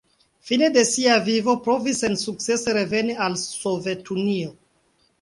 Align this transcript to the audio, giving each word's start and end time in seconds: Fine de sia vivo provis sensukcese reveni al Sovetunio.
Fine 0.51 0.69
de 0.77 0.83
sia 0.91 1.17
vivo 1.27 1.55
provis 1.69 2.01
sensukcese 2.05 2.77
reveni 2.81 3.19
al 3.29 3.39
Sovetunio. 3.45 4.61